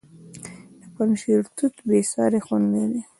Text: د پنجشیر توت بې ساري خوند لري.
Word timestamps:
د 0.79 0.83
پنجشیر 0.95 1.41
توت 1.57 1.75
بې 1.87 1.99
ساري 2.11 2.39
خوند 2.45 2.65
لري. 2.73 3.01